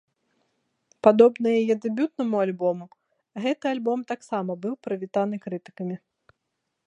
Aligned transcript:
Падобна 1.07 1.47
яе 1.59 1.75
дэбютнаму 1.83 2.37
альбому, 2.45 2.85
гэты 3.43 3.65
альбом 3.73 3.99
таксама 4.15 4.51
быў 4.63 4.73
прывітаны 4.87 5.35
крытыкамі. 5.47 5.95